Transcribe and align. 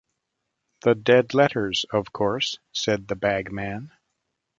‘The 0.81 0.95
dead 0.95 1.35
letters, 1.35 1.85
of 1.91 2.11
course,’ 2.11 2.57
said 2.71 3.07
the 3.07 3.15
bagman. 3.15 3.91